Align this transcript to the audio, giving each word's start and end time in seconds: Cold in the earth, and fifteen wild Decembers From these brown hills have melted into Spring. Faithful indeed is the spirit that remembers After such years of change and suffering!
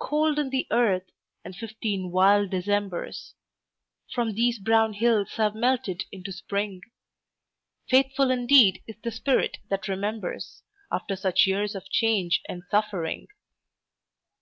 Cold 0.00 0.40
in 0.40 0.50
the 0.50 0.66
earth, 0.72 1.08
and 1.44 1.54
fifteen 1.54 2.10
wild 2.10 2.50
Decembers 2.50 3.34
From 4.12 4.34
these 4.34 4.58
brown 4.58 4.92
hills 4.94 5.34
have 5.36 5.54
melted 5.54 6.04
into 6.10 6.32
Spring. 6.32 6.80
Faithful 7.88 8.32
indeed 8.32 8.82
is 8.88 8.96
the 9.04 9.12
spirit 9.12 9.58
that 9.70 9.86
remembers 9.86 10.64
After 10.90 11.14
such 11.14 11.46
years 11.46 11.76
of 11.76 11.88
change 11.90 12.40
and 12.48 12.64
suffering! 12.72 13.28